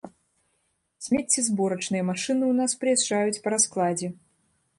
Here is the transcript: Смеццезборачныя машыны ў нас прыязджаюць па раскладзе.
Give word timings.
Смеццезборачныя 1.07 2.03
машыны 2.11 2.45
ў 2.51 2.59
нас 2.61 2.71
прыязджаюць 2.85 3.41
па 3.45 3.49
раскладзе. 3.57 4.07